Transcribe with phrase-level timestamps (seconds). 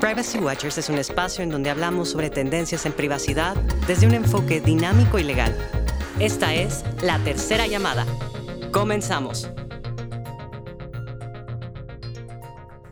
[0.00, 3.54] Privacy Watchers es un espacio en donde hablamos sobre tendencias en privacidad
[3.86, 5.54] desde un enfoque dinámico y legal.
[6.18, 8.06] Esta es la tercera llamada.
[8.72, 9.50] Comenzamos.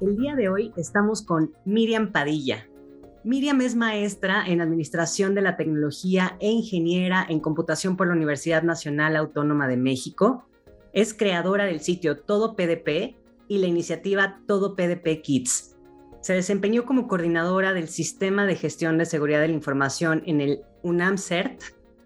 [0.03, 2.69] El día de hoy estamos con Miriam Padilla.
[3.25, 8.63] Miriam es maestra en Administración de la Tecnología e ingeniera en computación por la Universidad
[8.63, 10.45] Nacional Autónoma de México.
[10.93, 13.17] Es creadora del sitio Todo PDP
[13.49, 15.78] y la iniciativa Todo PDP Kids
[16.21, 20.61] se desempeñó como coordinadora del Sistema de Gestión de Seguridad de la Información en el
[20.83, 21.63] UNAM-CERT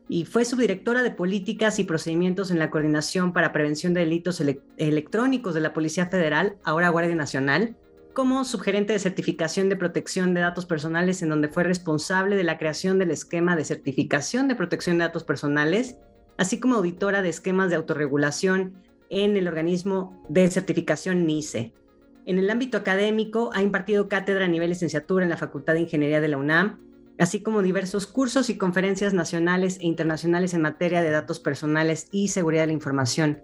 [0.08, 4.42] y fue subdirectora de Políticas y Procedimientos en la Coordinación para Prevención de Delitos
[4.76, 7.76] Electrónicos de la Policía Federal, ahora Guardia Nacional,
[8.12, 12.58] como subgerente de certificación de protección de datos personales, en donde fue responsable de la
[12.58, 15.96] creación del esquema de certificación de protección de datos personales,
[16.36, 18.74] así como auditora de esquemas de autorregulación
[19.08, 21.72] en el organismo de certificación NICE.
[22.24, 26.20] En el ámbito académico, ha impartido cátedra a nivel licenciatura en la Facultad de Ingeniería
[26.20, 26.78] de la UNAM,
[27.18, 32.28] así como diversos cursos y conferencias nacionales e internacionales en materia de datos personales y
[32.28, 33.40] seguridad de la información.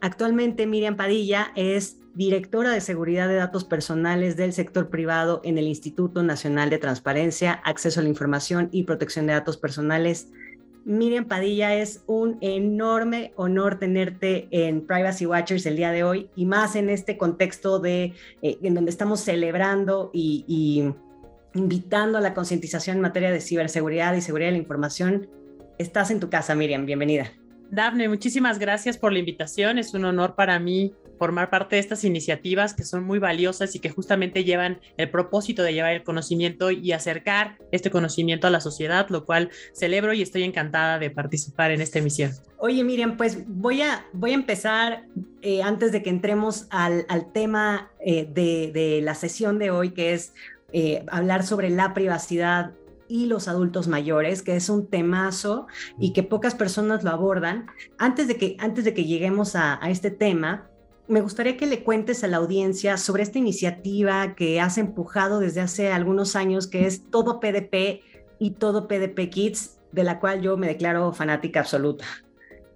[0.00, 5.66] Actualmente, Miriam Padilla es directora de seguridad de datos personales del sector privado en el
[5.66, 10.28] Instituto Nacional de Transparencia, Acceso a la Información y Protección de Datos Personales
[10.84, 16.46] Miriam Padilla, es un enorme honor tenerte en Privacy Watchers el día de hoy y
[16.46, 20.92] más en este contexto de eh, en donde estamos celebrando y,
[21.54, 25.28] invitando a la concientización en materia de ciberseguridad y seguridad de la información.
[25.78, 27.32] Estás en tu casa, Miriam, bienvenida.
[27.70, 29.78] Dafne, muchísimas gracias por la invitación.
[29.78, 33.78] Es un honor para mí formar parte de estas iniciativas que son muy valiosas y
[33.78, 38.62] que justamente llevan el propósito de llevar el conocimiento y acercar este conocimiento a la
[38.62, 42.32] sociedad, lo cual celebro y estoy encantada de participar en esta emisión.
[42.56, 45.04] Oye, Miriam, pues voy a, voy a empezar
[45.42, 49.90] eh, antes de que entremos al, al tema eh, de, de, la sesión de hoy,
[49.90, 50.32] que es
[50.72, 52.72] eh, hablar sobre la privacidad
[53.08, 55.66] y los adultos mayores, que es un temazo
[55.98, 57.66] y que pocas personas lo abordan.
[57.98, 60.69] Antes de que, antes de que lleguemos a, a este tema,
[61.10, 65.60] me gustaría que le cuentes a la audiencia sobre esta iniciativa que has empujado desde
[65.60, 68.02] hace algunos años, que es Todo PDP
[68.38, 72.04] y Todo PDP Kids, de la cual yo me declaro fanática absoluta.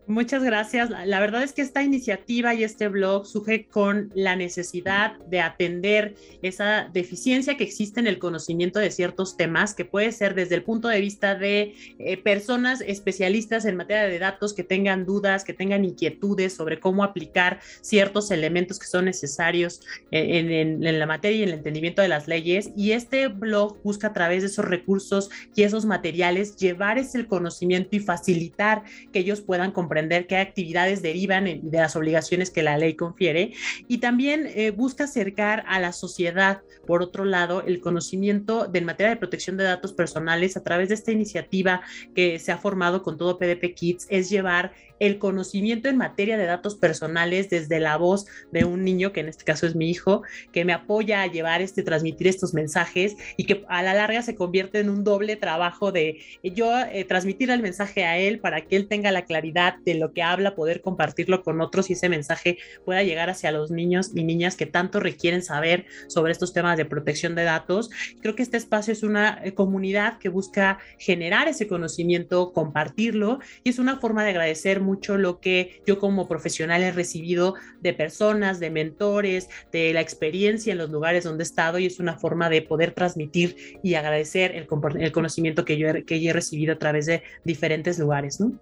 [0.06, 0.90] Muchas gracias.
[0.90, 6.14] La verdad es que esta iniciativa y este blog surge con la necesidad de atender
[6.42, 10.62] esa deficiencia que existe en el conocimiento de ciertos temas, que puede ser desde el
[10.62, 15.54] punto de vista de eh, personas especialistas en materia de datos que tengan dudas, que
[15.54, 21.42] tengan inquietudes sobre cómo aplicar ciertos elementos que son necesarios en, en la materia y
[21.44, 22.72] en el entendimiento de las leyes.
[22.76, 27.96] Y este blog busca a través de esos recursos y esos materiales llevar ese conocimiento
[27.96, 29.93] y facilitar que ellos puedan comprender
[30.28, 33.52] qué actividades derivan de las obligaciones que la ley confiere.
[33.88, 39.10] Y también eh, busca acercar a la sociedad, por otro lado, el conocimiento de materia
[39.10, 41.80] de protección de datos personales a través de esta iniciativa
[42.14, 46.46] que se ha formado con todo PDP Kids, es llevar el conocimiento en materia de
[46.46, 50.22] datos personales desde la voz de un niño, que en este caso es mi hijo,
[50.52, 54.34] que me apoya a llevar este, transmitir estos mensajes y que a la larga se
[54.34, 58.76] convierte en un doble trabajo de yo eh, transmitir el mensaje a él para que
[58.76, 62.58] él tenga la claridad de lo que habla, poder compartirlo con otros y ese mensaje
[62.84, 66.84] pueda llegar hacia los niños y niñas que tanto requieren saber sobre estos temas de
[66.84, 67.90] protección de datos.
[68.20, 73.70] Creo que este espacio es una eh, comunidad que busca generar ese conocimiento, compartirlo y
[73.70, 78.60] es una forma de agradecer mucho lo que yo como profesional he recibido de personas,
[78.60, 82.48] de mentores, de la experiencia en los lugares donde he estado y es una forma
[82.50, 84.68] de poder transmitir y agradecer el,
[85.00, 88.40] el conocimiento que yo, que yo he recibido a través de diferentes lugares.
[88.40, 88.52] ¿no?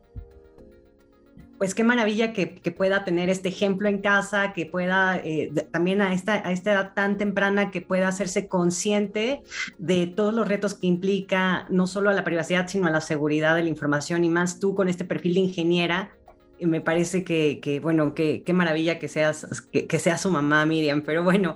[1.63, 6.13] Pues qué maravilla que, pueda tener este ejemplo en casa, que pueda eh, también a
[6.13, 9.43] esta, edad tan temprana, que pueda hacerse consciente
[9.79, 13.55] de todos los retos que implica no solo a la privacidad, sino a la seguridad
[13.55, 16.11] de la información y más tú con este perfil de ingeniera.
[16.59, 21.03] Me parece que, bueno, qué maravilla que seas, que, sea su mamá, Miriam.
[21.03, 21.55] Pero bueno,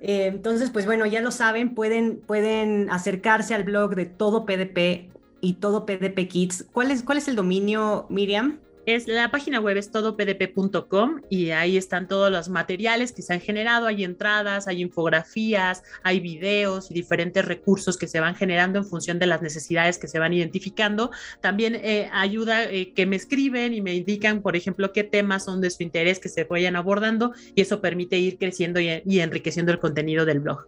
[0.00, 5.12] eh, entonces, pues bueno, ya lo saben, pueden, pueden acercarse al blog de Todo PDP
[5.40, 6.66] y Todo PDP Kids.
[6.72, 8.58] ¿Cuál es, cuál es el dominio, Miriam?
[8.86, 13.40] Es, la página web es todopdp.com y ahí están todos los materiales que se han
[13.40, 13.86] generado.
[13.86, 19.18] Hay entradas, hay infografías, hay videos y diferentes recursos que se van generando en función
[19.18, 21.10] de las necesidades que se van identificando.
[21.40, 25.62] También eh, ayuda eh, que me escriben y me indican, por ejemplo, qué temas son
[25.62, 29.78] de su interés que se vayan abordando y eso permite ir creciendo y enriqueciendo el
[29.78, 30.66] contenido del blog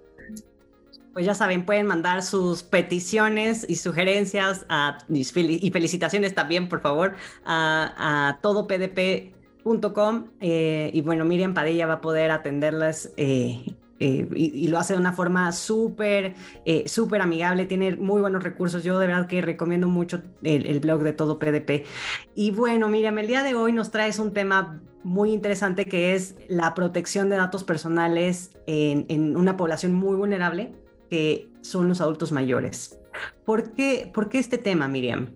[1.16, 4.66] pues ya saben, pueden mandar sus peticiones y sugerencias
[5.08, 7.14] y felicitaciones también, por favor,
[7.46, 10.26] a, todopdp.com.
[10.42, 13.64] Eh, y bueno, Miriam Padilla va a poder atenderlas eh,
[13.98, 16.34] eh, y, lo hace de una forma súper,
[16.66, 18.84] eh, súper amigable, tiene muy buenos recursos.
[18.84, 21.86] Yo de verdad que recomiendo mucho el, blog de Todo PDP.
[22.34, 26.34] Y bueno, Miriam, el día de hoy nos traes un tema muy interesante que es
[26.48, 30.74] la protección de datos personales en, en una población muy vulnerable,
[31.08, 32.98] que son los adultos mayores.
[33.44, 35.30] ¿Por qué, ¿Por qué este tema, Miriam?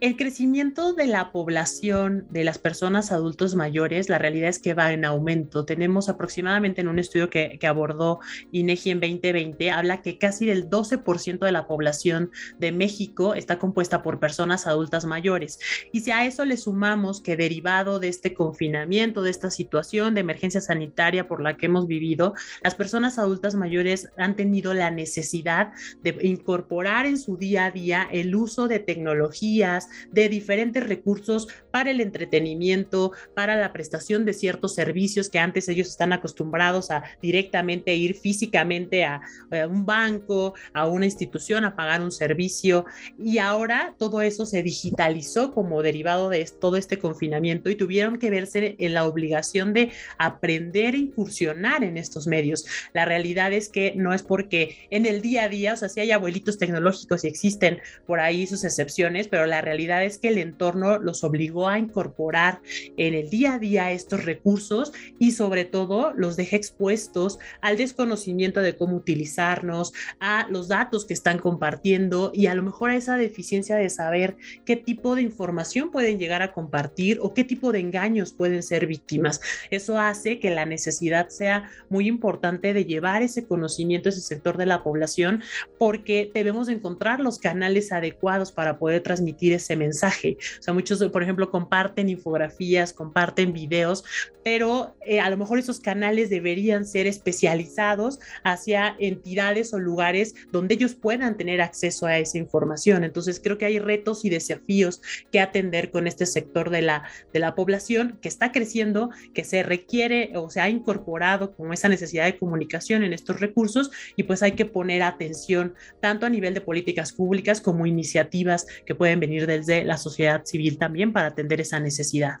[0.00, 4.92] El crecimiento de la población de las personas adultos mayores, la realidad es que va
[4.92, 5.64] en aumento.
[5.64, 8.20] Tenemos aproximadamente en un estudio que, abordó
[8.52, 12.30] INEGI en 2020, habla que casi del 12% de la población
[12.60, 15.58] de México está compuesta por personas adultas mayores.
[15.92, 20.20] Y si a eso le sumamos que derivado de este confinamiento, de esta situación de
[20.20, 25.72] emergencia sanitaria por la que hemos vivido, las personas adultas mayores han tenido la necesidad
[26.04, 31.90] de incorporar en su día a día el uso de tecnologías, de diferentes recursos para
[31.90, 37.94] el entretenimiento, para la prestación de ciertos servicios que antes ellos están acostumbrados a directamente
[37.94, 39.20] ir físicamente a,
[39.68, 42.86] un banco, a una institución, a pagar un servicio.
[43.18, 48.30] Y ahora todo eso se digitalizó como derivado de todo este confinamiento y tuvieron que
[48.30, 52.64] verse en la obligación de aprender e incursionar en estos medios.
[52.92, 56.00] La realidad es que no es porque en el día a día, o sea, si
[56.00, 60.28] hay abuelitos tecnológicos y existen por ahí sus excepciones, pero la realidad realidad es que
[60.28, 62.60] el entorno los obligó a incorporar
[62.96, 68.60] en el día a día estos recursos y sobre todo los deja expuestos al desconocimiento
[68.60, 73.16] de cómo utilizarnos, a los datos que están compartiendo y a lo mejor a esa
[73.16, 77.78] deficiencia de saber qué tipo de información pueden llegar a compartir o qué tipo de
[77.78, 79.40] engaños pueden ser víctimas.
[79.70, 84.56] Eso hace que la necesidad sea muy importante de llevar ese conocimiento a ese sector
[84.56, 85.44] de la población
[85.78, 90.36] porque debemos encontrar los canales adecuados para poder transmitir ese mensaje.
[90.58, 94.04] O sea, muchos, por ejemplo, comparten infografías, comparten videos,
[94.44, 100.74] pero eh, a lo mejor esos canales deberían ser especializados hacia entidades o lugares donde
[100.74, 103.04] ellos puedan tener acceso a esa información.
[103.04, 107.40] Entonces, creo que hay retos y desafíos que atender con este sector de la, de
[107.40, 112.24] la población que está creciendo, que se requiere o se ha incorporado con esa necesidad
[112.24, 116.60] de comunicación en estos recursos y pues hay que poner atención tanto a nivel de
[116.60, 121.80] políticas públicas como iniciativas que pueden venir desde la sociedad civil también para atender esa
[121.80, 122.40] necesidad.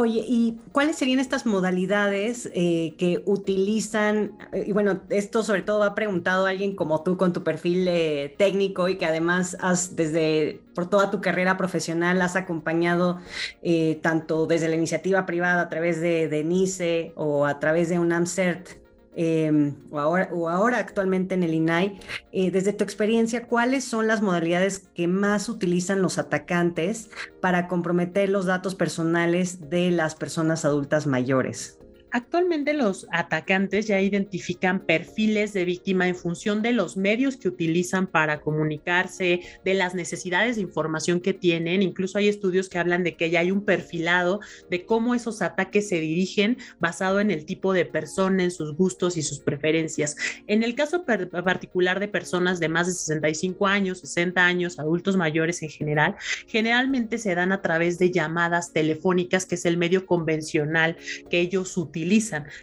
[0.00, 4.38] Oye, ¿y cuáles serían estas modalidades eh, que utilizan?
[4.52, 8.32] Eh, y bueno, esto sobre todo ha preguntado alguien como tú con tu perfil eh,
[8.38, 13.18] técnico y que además has desde por toda tu carrera profesional has acompañado
[14.00, 18.12] tanto desde la iniciativa privada a través de, de NICE o a través de un
[19.16, 21.98] Em, o, ahora, o ahora actualmente en el INAI,
[22.30, 27.10] eh, desde tu experiencia, ¿cuáles son las modalidades que más utilizan los atacantes
[27.40, 31.78] para comprometer los datos personales de las personas adultas mayores?
[32.10, 38.06] Actualmente los atacantes ya identifican perfiles de víctima en función de los medios que utilizan
[38.06, 41.82] para comunicarse, de las necesidades de información que tienen.
[41.82, 44.40] Incluso hay estudios que hablan de que ya hay un perfilado
[44.70, 49.18] de cómo esos ataques se dirigen basado en el tipo de persona, en sus gustos
[49.18, 50.16] y sus preferencias.
[50.46, 55.62] En el caso particular de personas de más de 65 años, 60 años, adultos mayores
[55.62, 56.16] en general,
[56.46, 60.96] generalmente se dan a través de llamadas telefónicas, que es el medio convencional
[61.28, 61.97] que ellos utilizan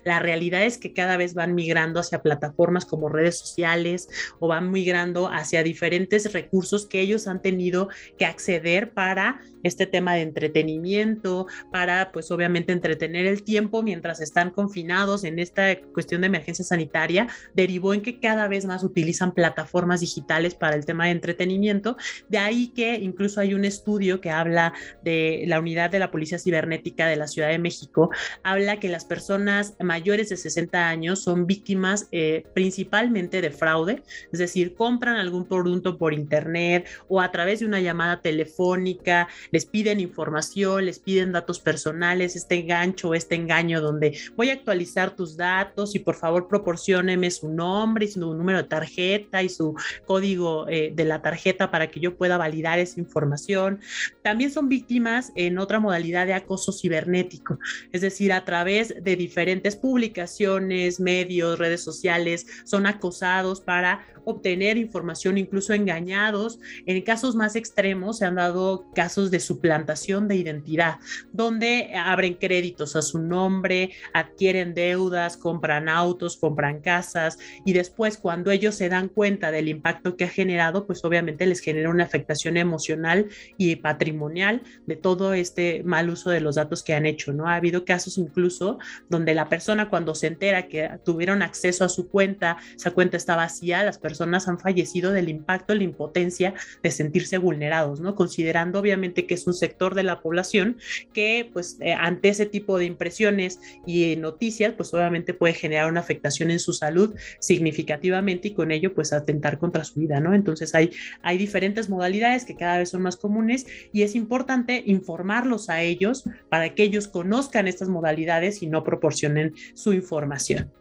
[0.04, 4.08] La realidad es que cada vez van migrando hacia plataformas como redes sociales
[4.39, 10.13] o van migrando hacia diferentes recursos que ellos han tenido que acceder para este tema
[10.13, 16.27] de entretenimiento, para pues obviamente entretener el tiempo mientras están confinados en esta cuestión de
[16.27, 21.12] emergencia sanitaria, derivó en que cada vez más utilizan plataformas digitales para el tema de
[21.12, 21.98] entretenimiento.
[22.30, 24.74] De ahí que incluso hay un estudio que habla
[25.04, 28.12] de la unidad de la Policía Cibernética de la Ciudad de México,
[28.44, 34.03] habla que las personas personas mayores de 60 años son víctimas eh, principalmente de fraude,
[34.32, 39.65] es decir, compran algún producto por internet o a través de una llamada telefónica, les
[39.65, 45.36] piden información, les piden datos personales, este gancho, este engaño donde voy a actualizar tus
[45.36, 49.74] datos y por favor proporcioneme su nombre y su número de tarjeta y su
[50.05, 53.79] código eh, de la tarjeta para que yo pueda validar esa información.
[54.22, 57.58] También son víctimas en otra modalidad de acoso cibernético,
[57.91, 65.38] es decir, a través de diferentes publicaciones, medios, redes sociales, son acosados para obtener información,
[65.38, 66.60] incluso engañados.
[66.86, 70.98] En casos más extremos se han dado casos de suplantación de identidad,
[71.31, 78.51] donde abren créditos a su nombre, adquieren deudas, compran autos, compran casas y después cuando
[78.51, 82.57] ellos se dan cuenta del impacto que ha generado, pues obviamente les genera una afectación
[82.57, 87.48] emocional y patrimonial de todo este mal uso de los datos que han hecho, ¿no?
[87.48, 92.09] Ha habido casos incluso donde la persona cuando se entera que tuvieron acceso a su
[92.09, 97.38] cuenta, esa cuenta está vacía, las personas han fallecido del impacto, la impotencia de sentirse
[97.38, 98.15] vulnerados, ¿no?
[98.15, 100.77] Considerando obviamente que es un sector de la población
[101.13, 106.00] que pues eh, ante ese tipo de impresiones y noticias, pues obviamente puede generar una
[106.00, 110.33] afectación en su salud significativamente y con ello pues atentar contra su vida, ¿no?
[110.33, 115.69] Entonces hay, hay diferentes modalidades que cada vez son más comunes y es importante informarlos
[115.69, 120.72] a ellos para que ellos conozcan estas modalidades y no proporcionen su información.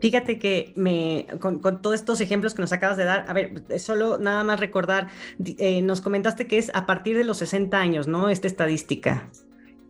[0.00, 4.18] Fíjate que me, con, todos estos ejemplos que nos acabas de dar, a ver, solo
[4.18, 5.08] nada más recordar,
[5.58, 8.28] eh, nos comentaste que es a partir de los 60 años, ¿no?
[8.28, 9.30] Esta estadística.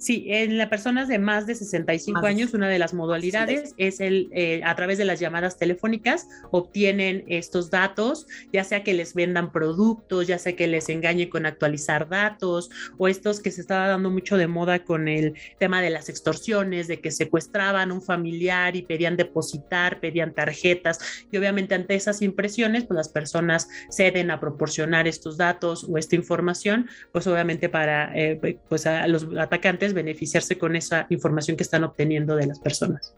[0.04, 4.28] Sí, en las personas de más de 65 años, una de las modalidades es el
[4.32, 9.50] eh, a través de las llamadas telefónicas obtienen estos datos, ya sea que les vendan
[9.50, 12.68] productos, ya sea que les engañen con actualizar datos
[12.98, 16.86] o estos que se estaba dando mucho de moda con el tema de las extorsiones,
[16.86, 20.98] de que secuestraban un familiar y pedían depositar, pedían tarjetas
[21.32, 26.14] y obviamente ante esas impresiones, pues las personas ceden a proporcionar estos datos o esta
[26.14, 31.84] información, pues obviamente para eh, pues a los atacantes beneficiarse con esa información que están
[31.84, 33.14] obteniendo de las personas.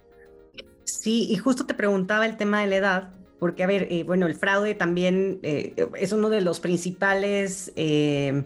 [0.85, 4.27] Sí, y justo te preguntaba el tema de la edad, porque, a ver, eh, bueno,
[4.27, 8.45] el fraude también eh, es uno de los principales, eh,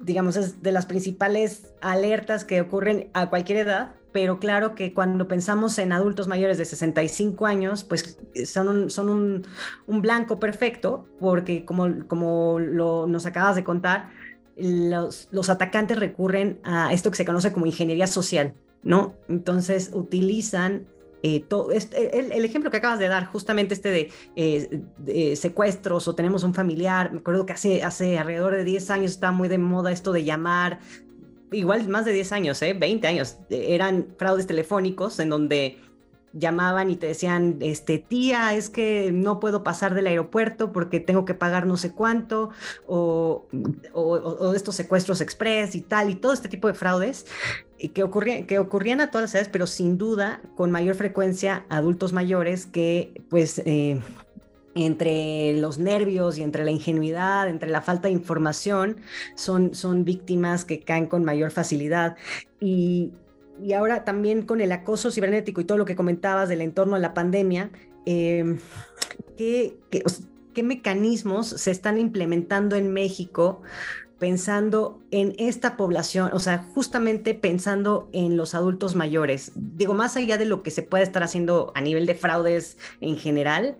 [0.00, 5.28] digamos, es de las principales alertas que ocurren a cualquier edad, pero claro que cuando
[5.28, 9.44] pensamos en adultos mayores de 65 años, pues son un, son
[9.86, 14.10] un, blanco perfecto, porque como, como lo, nos acabas de contar,
[14.56, 19.14] los, los atacantes recurren a esto que se conoce como ingeniería social, ¿no?
[19.28, 20.86] Entonces utilizan
[21.22, 26.14] eh, todo, este, el, ejemplo que acabas de dar, justamente este eh, de, secuestros o
[26.14, 29.58] tenemos un familiar, me acuerdo que hace, hace alrededor de 10 años estaba muy de
[29.58, 30.78] moda esto de llamar,
[31.52, 32.74] igual más de 10 años, ¿eh?
[32.74, 35.78] 20 años, eran fraudes telefónicos en donde
[36.38, 41.24] llamaban y te decían, este, tía, es que no puedo pasar del aeropuerto porque tengo
[41.24, 42.50] que pagar no sé cuánto,
[42.86, 43.46] o,
[43.92, 47.26] o, estos secuestros express y tal, y todo este tipo de fraudes
[47.94, 52.12] que, ocurrían, que ocurrían a todas las edades, pero sin duda con mayor frecuencia adultos
[52.12, 53.62] mayores que pues...
[53.64, 54.00] Eh,
[54.78, 58.98] entre los nervios y entre la ingenuidad, entre la falta de información,
[59.34, 62.14] son, son víctimas que caen con mayor facilidad.
[62.60, 63.10] Y,
[63.62, 67.02] y ahora también con el acoso cibernético y todo lo que comentabas del entorno de
[67.02, 67.70] la pandemia,
[68.04, 68.58] em,
[69.36, 73.62] ¿qué, qué, mecanismos se están implementando en México
[74.18, 79.52] pensando en esta población, o sea, justamente pensando en los adultos mayores?
[79.54, 83.18] Digo, más allá de lo que se puede estar haciendo a nivel de fraudes en
[83.18, 83.76] general,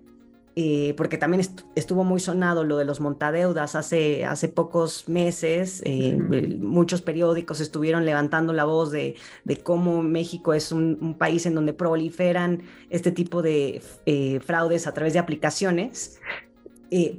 [0.58, 5.82] eh, porque también estuvo muy sonado lo de los montadeudas hace, hace pocos meses.
[5.84, 6.16] Eh,
[6.58, 11.74] muchos periódicos estuvieron levantando la voz de, de cómo México es un, país en donde
[11.74, 16.20] proliferan este tipo de eh, fraudes a través de aplicaciones.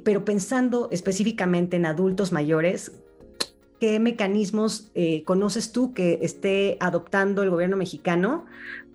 [0.02, 2.90] pero pensando específicamente en adultos mayores,
[3.78, 4.90] ¿qué mecanismos
[5.24, 8.46] conoces tú que esté adoptando el gobierno mexicano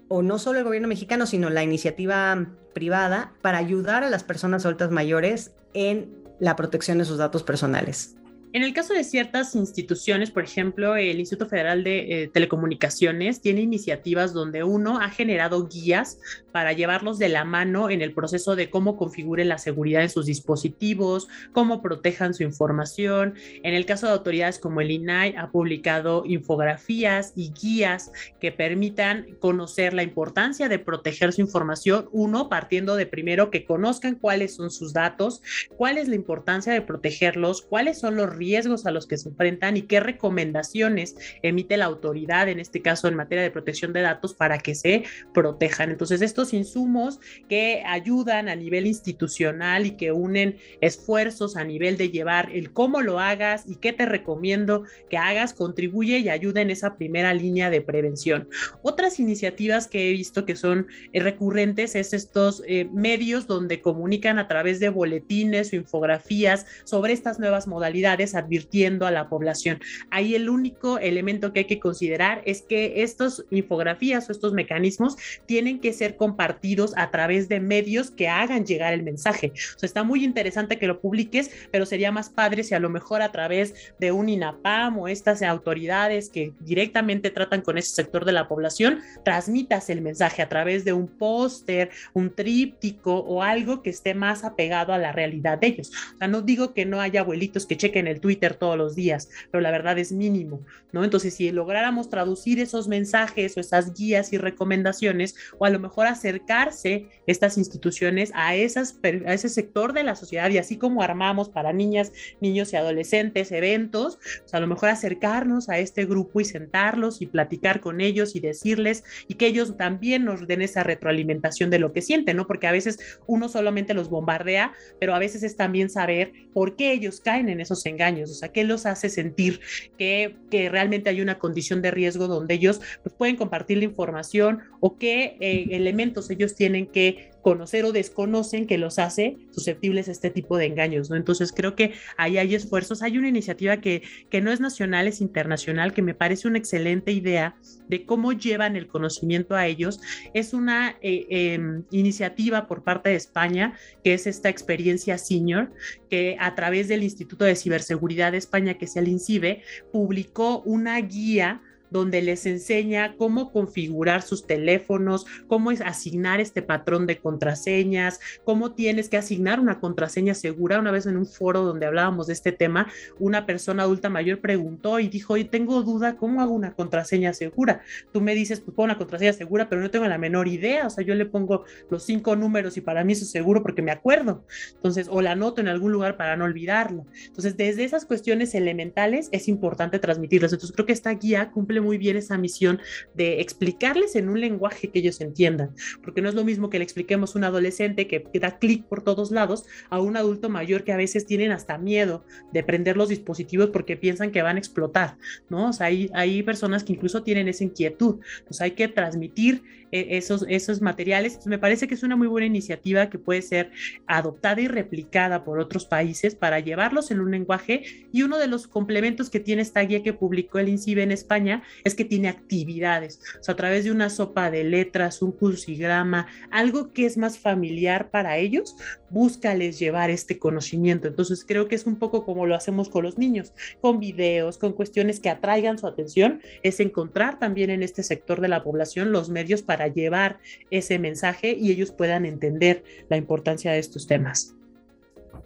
[0.08, 4.66] o no solo el gobierno mexicano, sino la iniciativa privada para ayudar a las personas
[4.66, 8.16] adultas mayores en la protección de sus datos personales.
[8.54, 13.62] En el caso de ciertas instituciones, por ejemplo, el Instituto Federal de eh, Telecomunicaciones tiene
[13.62, 16.20] iniciativas donde uno ha generado guías
[16.52, 20.28] para llevarlos de la mano en el proceso de cómo configuren la seguridad en sus
[20.28, 23.34] dispositivos, cómo protejan su información.
[23.64, 29.36] En el caso de autoridades como el INAI, ha publicado infografías y guías que permitan
[29.40, 32.08] conocer la importancia de proteger su información.
[32.12, 35.42] Uno, partiendo de primero que conozcan cuáles son sus datos,
[35.76, 38.43] cuál es la importancia de protegerlos, cuáles son los riesgos
[38.86, 43.16] a los que se enfrentan y qué recomendaciones emite la autoridad, en este caso en
[43.16, 45.92] materia de protección de datos, para que se protejan.
[45.92, 52.10] Entonces, estos insumos que ayudan a nivel institucional y que unen esfuerzos a nivel de
[52.10, 56.70] llevar el cómo lo hagas y qué te recomiendo que hagas, contribuye y ayuda en
[56.70, 58.50] esa primera línea de prevención.
[58.82, 64.38] Otras iniciativas que he visto que son eh, recurrentes es estos eh, medios donde comunican
[64.38, 69.80] a través de boletines o infografías sobre estas nuevas modalidades advirtiendo a la población.
[70.10, 75.16] Ahí el único elemento que hay que considerar es que estas infografías o estos mecanismos
[75.46, 79.54] tienen que ser compartidos a través de medios que hagan llegar el mensaje.
[79.76, 82.90] O sea, está muy interesante que lo publiques, pero sería más padre si a lo
[82.90, 88.26] mejor a través de un INAPAM o estas autoridades que directamente tratan con ese sector
[88.26, 93.82] de la población, transmitas el mensaje a través de un póster, un tríptico o algo
[93.82, 95.92] que esté más apegado a la realidad de ellos.
[96.16, 99.30] O sea, no digo que no haya abuelitos que chequen el Twitter todos los días,
[99.52, 100.62] pero la verdad es mínimo,
[100.94, 101.04] ¿no?
[101.04, 106.08] Entonces, si lográramos traducir esos mensajes o esas guías y recomendaciones, o a lo mejor
[106.08, 111.50] acercarse estas instituciones a, esas, a ese sector de la sociedad y así como armamos
[111.50, 116.46] para niñas, niños y adolescentes eventos, pues a lo mejor acercarnos a este grupo y
[116.46, 121.70] sentarlos y platicar con ellos y decirles y que ellos también nos den esa retroalimentación
[121.70, 122.48] de lo que sienten, ¿no?
[122.48, 126.94] Porque a veces uno solamente los bombardea, pero a veces es también saber por qué
[126.94, 129.60] ellos caen en esos engaños, o sea, qué los hace sentir
[129.98, 134.62] que, que realmente hay una condición de riesgo donde ellos pues, pueden compartir la información
[134.80, 140.12] o qué eh, elementos ellos tienen que conocer o desconocen que los hace susceptibles a
[140.14, 141.18] este tipo de engaños, ¿no?
[141.18, 143.04] Entonces creo que ahí hay esfuerzos.
[143.04, 147.12] Hay una iniciativa que, que no es nacional, es internacional, que me parece una excelente
[147.12, 147.56] idea
[147.90, 150.00] de cómo llevan el conocimiento a ellos.
[150.34, 153.74] Es una eh, em, iniciativa por parte de España,
[154.04, 155.74] que es esta experiencia senior,
[156.10, 160.98] que a través del Instituto de Ciberseguridad de España, que es el INCIBE, publicó una
[161.02, 161.62] guía
[161.94, 168.74] donde les enseña cómo configurar sus teléfonos, cómo es asignar este patrón de contraseñas, cómo
[168.74, 170.80] tienes que asignar una contraseña segura.
[170.80, 175.00] Una vez en un foro donde hablábamos de este tema, una persona adulta mayor preguntó
[175.00, 177.84] y dijo, tengo duda, ¿cómo hago una contraseña segura?
[178.12, 180.88] Tú me dices, pues pongo una contraseña segura, pero no tengo la menor idea.
[180.88, 183.84] O sea, yo le pongo los cinco números y para mí eso es seguro porque
[183.84, 184.44] me acuerdo.
[184.74, 187.06] Entonces, o la anoto en algún lugar para no olvidarlo.
[187.28, 190.54] Entonces, desde esas cuestiones elementales es importante transmitirlas.
[190.54, 192.80] Entonces, creo que esta guía cumple muy bien esa misión
[193.14, 196.84] de explicarles en un lenguaje que ellos entiendan, porque no es lo mismo que le
[196.84, 200.92] expliquemos a un adolescente que, da clic por todos lados a un adulto mayor que
[200.92, 205.18] a veces tienen hasta miedo de prender los dispositivos porque piensan que van a explotar,
[205.50, 205.70] ¿no?
[205.70, 209.64] O sea, hay, hay personas que incluso tienen esa inquietud, pues hay que transmitir
[209.94, 211.46] e, esos, esos materiales.
[211.46, 213.72] me parece que es una muy buena iniciativa que puede ser
[214.08, 218.68] adoptada y replicada por otros países para llevarlos en un lenguaje y uno de los
[218.68, 223.20] complementos que tiene esta guía que publicó el INCIBE en España es que tiene actividades,
[223.40, 227.38] o sea, a través de una sopa de letras, un cursigrama, algo que es más
[227.38, 228.76] familiar para ellos,
[229.10, 231.08] búscales llevar este conocimiento.
[231.08, 234.74] Entonces creo que es un poco como lo hacemos con los niños, con videos, con
[234.74, 239.30] cuestiones que atraigan su atención, es encontrar también en este sector de la población los
[239.30, 240.40] medios para llevar
[240.72, 244.56] ese mensaje y ellos puedan entender la importancia de estos temas.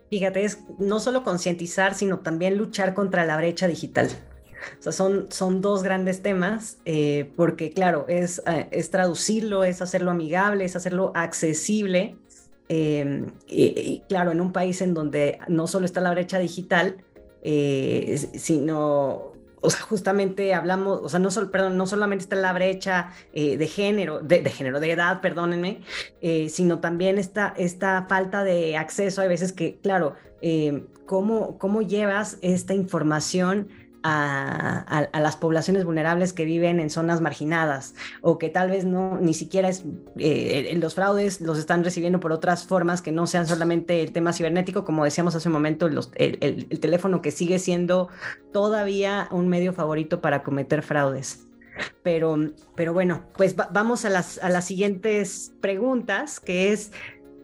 [0.10, 4.10] Fíjate, es no solo concientizar, sino también luchar contra la brecha digital.
[4.80, 9.82] O sea, son, son dos grandes temas, eh, porque claro, es, eh, es traducirlo, es
[9.82, 12.16] hacerlo amigable, es hacerlo accesible.
[12.70, 16.98] Em, y, claro, en un país en donde no solo está la brecha digital,
[17.44, 22.52] eh, sino, o sea, justamente hablamos, o sea, no, solo, perdón, no solamente está la
[22.52, 25.80] brecha de género, de, de, género, de edad, perdónenme,
[26.50, 29.22] sino también esta, esta falta de acceso.
[29.22, 30.16] Hay veces que, claro,
[31.06, 33.70] ¿cómo, ¿cómo llevas esta información?
[34.04, 39.34] A, las poblaciones vulnerables que viven en zonas marginadas o que tal vez no ni
[39.34, 39.70] siquiera
[40.18, 44.34] eh, los fraudes los están recibiendo por otras formas que no sean solamente el tema
[44.34, 48.10] cibernético como decíamos hace un momento el, teléfono que sigue siendo
[48.52, 51.44] todavía un medio favorito para cometer fraudes.
[52.02, 52.36] Pero,
[52.76, 56.92] pero bueno, pues vamos a las, a las siguientes preguntas, que es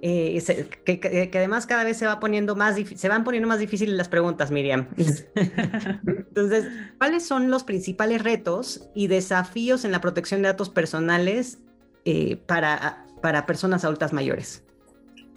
[0.05, 4.09] eh, que, además cada vez se va poniendo más se van poniendo más difíciles las
[4.09, 4.89] preguntas, Miriam.
[4.97, 6.65] Entonces,
[6.97, 11.59] ¿cuáles son los principales retos y desafíos en la protección de datos personales
[12.03, 14.65] eh, para, para personas adultas mayores?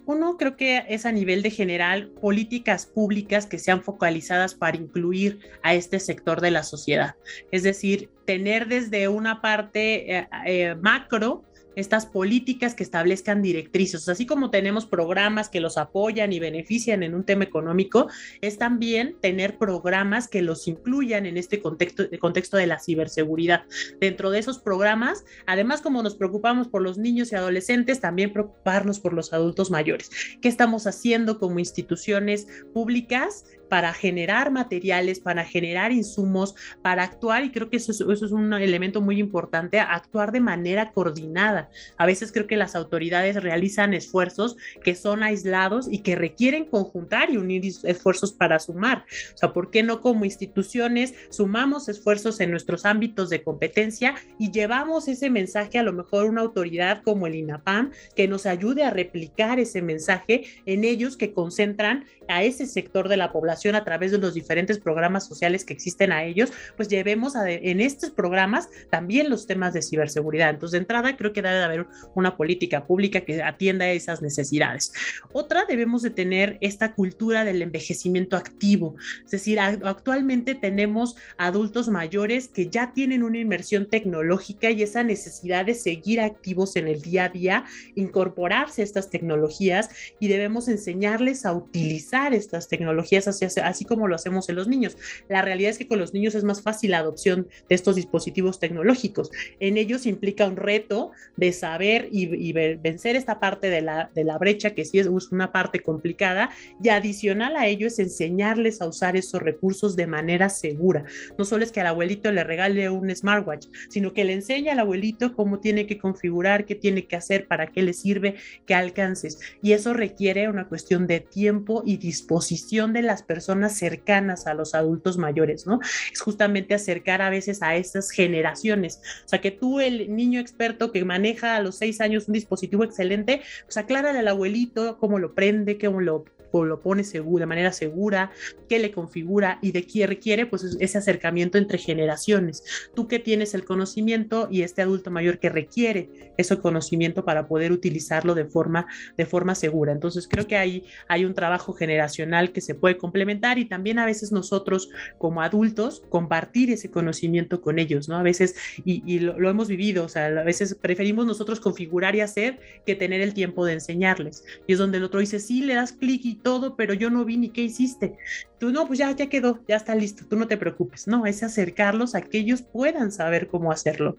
[0.05, 5.39] Uno, creo que es a nivel de general políticas públicas que sean focalizadas para incluir
[5.63, 7.15] a este sector de la sociedad.
[7.53, 11.45] Es decir, tener desde una parte eh, macro
[11.77, 14.09] estas políticas que establezcan directrices.
[14.09, 18.09] Así como tenemos programas que los apoyan y benefician en un tema económico,
[18.41, 23.65] es también tener programas que los incluyan en este contexto, contexto de la ciberseguridad.
[24.01, 28.99] Dentro de esos programas, además como nos preocupamos por los niños y adolescentes, también preocuparnos
[28.99, 30.11] por los adultos mayores.
[30.41, 37.51] ¿Qué estamos haciendo como instituciones públicas para generar materiales, para generar insumos, para actuar, y
[37.51, 41.71] creo que eso es, un elemento muy importante, actuar de manera coordinada.
[41.97, 47.31] A veces creo que las autoridades realizan esfuerzos que son aislados y que requieren conjuntar
[47.31, 49.05] y unir esfuerzos para sumar.
[49.35, 54.51] O sea, ¿por qué no como instituciones sumamos esfuerzos en nuestros ámbitos de competencia y
[54.51, 58.91] llevamos ese mensaje a lo mejor una autoridad como el INAPAM que nos ayude a
[58.91, 64.12] replicar ese mensaje en ellos que concentran a ese sector de la población a través
[64.12, 69.31] de los diferentes programas sociales que existen a ellos, pues llevemos en estos programas también
[69.31, 70.51] los temas de ciberseguridad.
[70.51, 74.92] Entonces, de entrada, creo que debe haber una política pública que atienda esas necesidades.
[75.33, 82.49] Otra, debemos de tener esta cultura del envejecimiento activo, es decir, actualmente tenemos adultos mayores
[82.49, 87.25] que ya tienen una inmersión tecnológica y esa necesidad de seguir activos en el día
[87.25, 87.64] a día,
[87.95, 89.90] incorporarse a estas tecnologías
[90.21, 94.97] y debemos enseñarles a utilizar estas tecnologías así, como lo hacemos en los niños.
[95.29, 98.59] La realidad es que con los niños es más fácil la adopción de estos dispositivos
[98.59, 99.31] tecnológicos.
[99.61, 104.85] En ellos implica un reto de saber y, vencer esta parte de la, brecha que
[104.85, 106.51] sí es una parte complicada
[106.83, 111.05] y adicional a ello es enseñarles a usar esos recursos de manera segura.
[111.39, 114.81] No solo es que al abuelito le regale un smartwatch, sino que le enseña al
[114.81, 119.39] abuelito cómo tiene que configurar, qué tiene que hacer, para qué le sirve, qué alcances.
[119.63, 124.75] Y eso requiere una cuestión de tiempo y disposición de las personas cercanas a los
[124.75, 125.79] adultos mayores, ¿no?
[126.11, 129.03] Es justamente acercar a veces a estas generaciones.
[129.27, 132.83] O sea, que tú, el niño experto que maneja a los seis años un dispositivo
[132.83, 137.73] excelente, pues aclárale al abuelito cómo lo prende, cómo lo lo pone seguro, de manera
[137.73, 138.31] segura,
[138.69, 142.65] qué le configura y de qué requiere, pues ese acercamiento entre generaciones.
[142.95, 147.73] Tú que tienes el conocimiento y este adulto mayor que requiere ese conocimiento para poder
[147.73, 149.93] utilizarlo de forma, de forma segura.
[149.93, 154.07] Entonces creo que ahí hay un trabajo generacional que se puede complementar y también a
[154.07, 158.17] veces nosotros como adultos compartir ese conocimiento con ellos, ¿no?
[158.17, 162.21] A veces, y, lo, lo hemos vivido, o sea, a veces preferimos nosotros configurar y
[162.21, 164.45] hacer que tener el tiempo de enseñarles.
[164.67, 167.25] Y es donde el otro dice, sí, le das clic y todo, pero yo no
[167.25, 168.18] vi ni qué hiciste.
[168.59, 171.07] Tú no, pues ya, ya quedó, ya está listo, tú no te preocupes.
[171.07, 174.16] No, es acercarlos a que ellos puedan saber cómo hacerlo.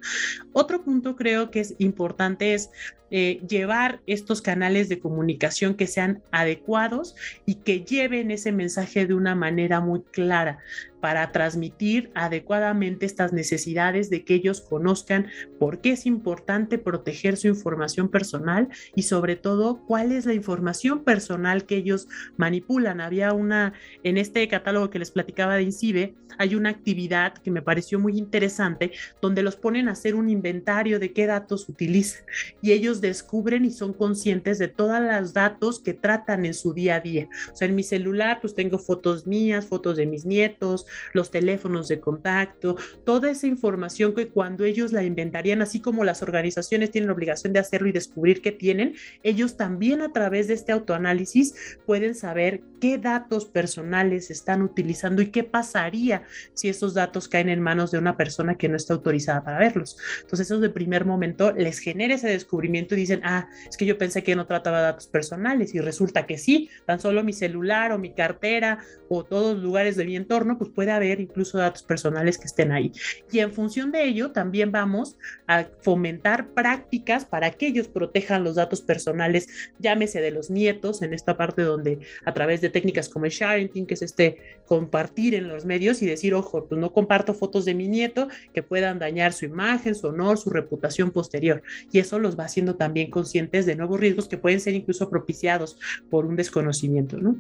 [0.54, 2.70] Otro punto creo que es importante es
[3.10, 9.14] eh, llevar estos canales de comunicación que sean adecuados y que lleven ese mensaje de
[9.14, 10.60] una manera muy clara
[11.00, 17.48] para transmitir adecuadamente estas necesidades de que ellos conozcan por qué es importante proteger su
[17.48, 23.00] información personal y sobre todo cuál es la información personal que ellos manipulan.
[23.00, 23.74] Había una,
[24.04, 28.18] en este catálogo que les platicaba de INCIBE, hay una actividad que me pareció muy
[28.18, 32.24] interesante donde los ponen a hacer un inventario de qué datos utilizan
[32.62, 36.96] y ellos descubren y son conscientes de todos los datos que tratan en su día
[36.96, 37.28] a día.
[37.52, 41.88] O sea, en mi celular pues tengo fotos mías, fotos de mis nietos, los teléfonos
[41.88, 47.08] de contacto, toda esa información que cuando ellos la inventarían, así como las organizaciones tienen
[47.08, 51.78] la obligación de hacerlo y descubrir qué tienen, ellos también a través de este autoanálisis
[51.86, 57.62] pueden saber qué datos personales están utilizando y qué pasaría si esos datos caen en
[57.62, 59.98] manos de una persona que no está autorizada para verlos.
[60.22, 63.98] Entonces eso de primer momento les genera ese descubrimiento y dicen, ah, es que yo
[63.98, 67.98] pensé que no trataba datos personales y resulta que sí, tan solo mi celular o
[67.98, 72.38] mi cartera o todos los lugares de mi entorno, pues puede haber incluso datos personales
[72.38, 72.92] que estén ahí.
[73.32, 78.56] Y en función de ello, también vamos a fomentar prácticas para que ellos protejan los
[78.56, 79.48] datos personales,
[79.80, 83.86] llámese de los nietos, en esta parte donde a través de técnicas como el sharing,
[83.86, 87.74] que es este compartir en los medios y decir, ojo, pues no comparto fotos de
[87.74, 91.62] mi nieto que puedan dañar su imagen, su honor, su reputación posterior.
[91.92, 95.78] Y eso los va haciendo también conscientes de nuevos riesgos que pueden ser incluso propiciados
[96.10, 97.38] por un desconocimiento, ¿no?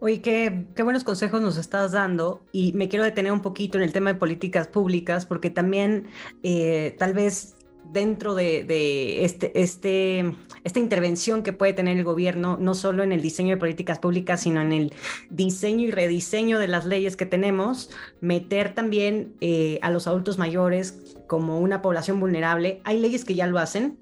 [0.00, 3.92] Oye, qué, buenos consejos nos estás dando y me quiero detener un poquito en el
[3.92, 6.08] tema de políticas públicas porque también
[6.42, 7.56] eh, tal vez
[7.92, 13.22] dentro de, este, este, esta intervención que puede tener el gobierno, no solo en el
[13.22, 14.92] diseño de políticas públicas, sino en el
[15.30, 21.16] diseño y rediseño de las leyes que tenemos, meter también eh, a los adultos mayores
[21.26, 22.80] como una población vulnerable.
[22.84, 23.98] Hay leyes que ya lo hacen.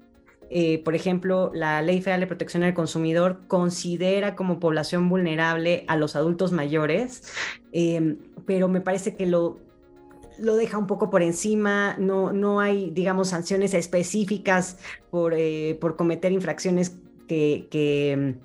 [0.49, 5.97] Eh, por ejemplo, la Ley Federal de Protección del Consumidor considera como población vulnerable a
[5.97, 7.23] los adultos mayores,
[7.71, 9.57] eh, pero me parece que lo
[10.37, 14.77] lo deja un poco por encima, no, no hay, digamos, sanciones específicas
[15.09, 16.93] por, eh, por cometer infracciones
[17.27, 18.35] que, que,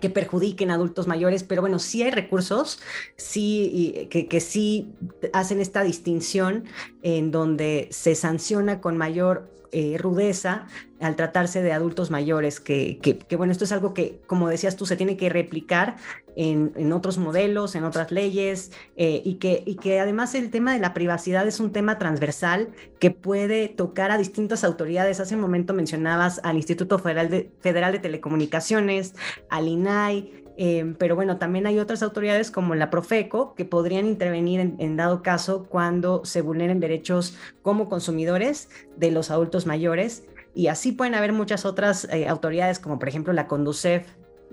[0.00, 2.80] que, perjudiquen a adultos mayores, pero bueno, sí hay recursos,
[3.16, 4.92] sí, que, que sí
[5.32, 6.64] hacen esta distinción
[7.02, 10.66] en donde se sanciona con mayor eh, rudeza
[11.00, 14.86] al tratarse de adultos mayores, que, que, bueno, esto es algo que, como decías tú,
[14.86, 15.96] se tiene que replicar
[16.36, 20.72] en, en otros modelos, en otras leyes, eh, y, que, y que además el tema
[20.72, 25.20] de la privacidad es un tema transversal que puede tocar a distintas autoridades.
[25.20, 29.14] Hace un momento mencionabas al Instituto Federal de, Federal de Telecomunicaciones,
[29.50, 34.74] al INAI, eh, pero bueno, también hay otras autoridades como la Profeco que podrían intervenir
[34.76, 40.24] en, dado caso cuando se vulneren derechos como consumidores de los adultos mayores.
[40.56, 44.04] Y así pueden haber muchas otras eh, autoridades como por ejemplo la Conducef,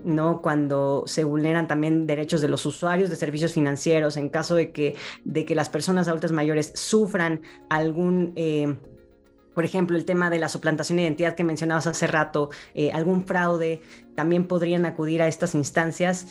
[0.03, 0.43] ¿no?
[0.43, 4.95] Cuando se vulneran también derechos de los usuarios de servicios financieros en caso de que,
[5.23, 8.31] de que las personas adultas mayores sufran algún...
[8.35, 8.75] Eh,
[9.55, 13.25] por ejemplo, el tema de la suplantación de identidad que mencionabas hace rato, eh, algún
[13.25, 13.81] fraude,
[14.13, 16.27] también podrían acudir a estas instancias.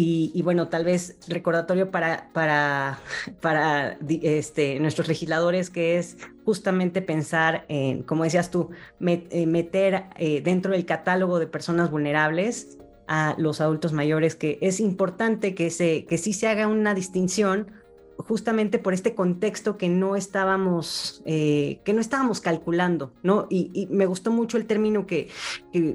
[0.00, 3.00] Y, bueno, tal vez recordatorio para, para,
[3.40, 10.40] para este, nuestros legisladores, que es justamente pensar en, como decías tú, eh, meter eh,
[10.40, 16.04] dentro del catálogo de personas vulnerables a los adultos mayores, que es importante que, se,
[16.04, 17.72] que sí se haga una distinción
[18.18, 23.46] justamente por este contexto que no estábamos, eh, que no estábamos calculando, ¿no?
[23.48, 25.28] Y, me gustó mucho el término que,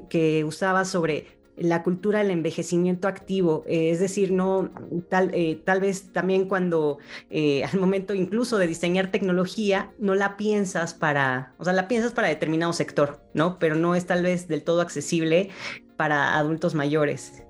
[0.10, 4.72] que, usaba sobre la cultura del envejecimiento activo, eh, es decir, no
[5.10, 6.98] tal, eh, tal vez también cuando
[7.32, 12.30] al momento incluso de diseñar tecnología no la piensas para, o sea, la piensas para
[12.30, 13.60] determinado sector, ¿no?
[13.60, 15.50] Pero no es tal vez del todo accesible
[15.98, 17.44] para adultos mayores.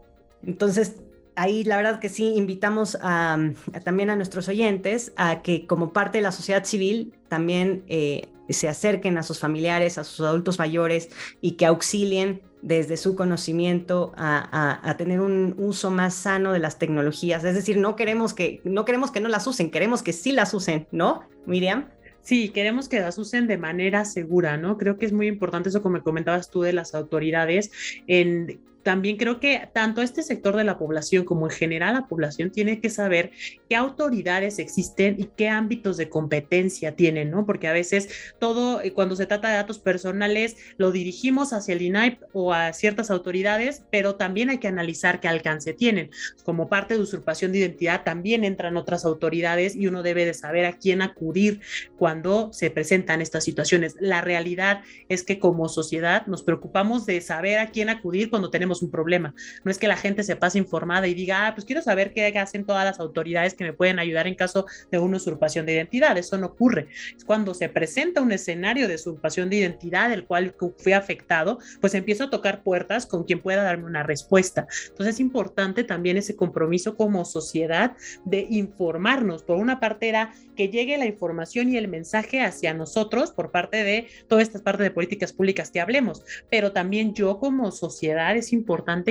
[0.45, 0.97] Entonces,
[1.35, 3.37] ahí la verdad que sí invitamos a,
[3.83, 8.67] también a nuestros oyentes a que como parte de la sociedad civil también eh, se
[8.67, 11.09] acerquen a sus familiares, a sus adultos mayores
[11.41, 17.43] y que auxilien desde su conocimiento a, tener un uso más sano de las tecnologías.
[17.43, 20.53] Es decir, no queremos que no queremos que no las usen, queremos que sí las
[20.53, 21.89] usen, ¿no, Miriam?
[22.21, 24.77] Sí, queremos que las usen de manera segura, ¿no?
[24.77, 27.71] Creo que es muy importante eso como comentabas tú de las autoridades
[28.07, 32.51] en también creo que tanto este sector de la población como en general la población
[32.51, 33.31] tiene que saber
[33.69, 37.45] qué autoridades existen y qué ámbitos de competencia tienen, ¿no?
[37.45, 41.81] Porque a veces todo, eh, cuando se trata de datos personales, lo dirigimos hacia el
[41.81, 46.11] INAIP o a ciertas autoridades, pero también hay que analizar qué alcance tienen.
[46.43, 50.65] Como parte de usurpación de identidad también entran otras autoridades y uno debe de saber
[50.65, 51.61] a quién acudir
[51.97, 53.95] cuando se presentan estas situaciones.
[53.99, 58.72] La realidad es que como sociedad nos preocupamos de saber a quién acudir cuando tenemos
[58.81, 59.33] un problema.
[59.63, 62.27] No es que la gente se pase informada y diga, ah, pues quiero saber qué
[62.39, 66.17] hacen todas las autoridades que me pueden ayudar en caso de una usurpación de identidad.
[66.17, 66.87] Eso no ocurre.
[67.15, 71.93] Es cuando se presenta un escenario de usurpación de identidad del cual fui afectado, pues
[71.93, 74.67] empiezo a tocar puertas con quien pueda darme una respuesta.
[74.89, 79.43] Entonces es importante también ese compromiso como sociedad de informarnos.
[79.43, 83.83] Por una parte era que llegue la información y el mensaje hacia nosotros por parte
[83.83, 88.53] de todas estas partes de políticas públicas que hablemos, pero también yo como sociedad es
[88.53, 88.62] importante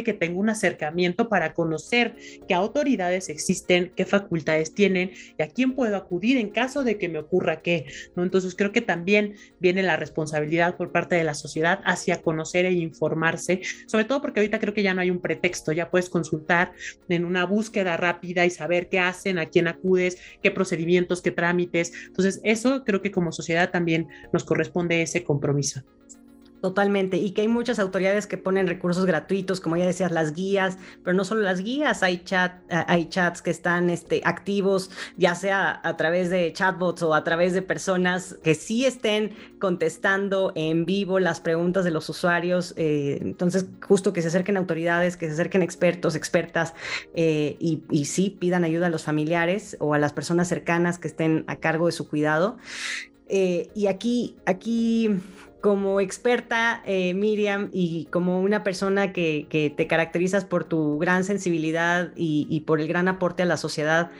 [0.04, 2.16] que tenga un acercamiento para conocer
[2.48, 7.08] qué autoridades existen, qué facultades tienen y a quién puedo acudir en caso de que
[7.08, 7.86] me ocurra qué.
[8.16, 12.72] Entonces creo que también viene la responsabilidad por parte de la sociedad hacia conocer e
[12.72, 16.72] informarse, sobre todo porque ahorita creo que ya no hay un pretexto, ya puedes consultar
[17.08, 21.92] en una búsqueda rápida y saber qué hacen, a quién acudes, qué procedimientos, qué trámites.
[22.06, 25.82] Entonces eso creo que como sociedad también nos corresponde ese compromiso.
[26.62, 30.78] Totalmente, y que hay muchas autoridades que ponen recursos gratuitos, como ya decías, las guías,
[31.02, 35.34] pero no solo las guías, hay, chat, eh, hay chats que están este, activos, ya
[35.34, 40.84] sea a través de chatbots o a través de personas que sí estén contestando en
[40.84, 42.74] vivo las preguntas de los usuarios.
[42.76, 46.74] Eh, entonces, justo que se acerquen autoridades, que se acerquen expertos, expertas,
[47.12, 51.08] eh, y, y sí pidan ayuda a los familiares o a las personas cercanas que
[51.08, 52.56] estén a cargo de su cuidado.
[53.28, 55.18] y aquí, aquí
[55.62, 59.46] como experta, eh, Miriam, y como una persona que,
[59.76, 64.10] te caracterizas por tu gran sensibilidad y, por el gran aporte a la sociedad,